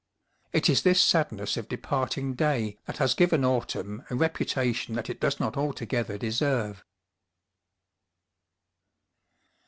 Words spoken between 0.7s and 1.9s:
this sadness of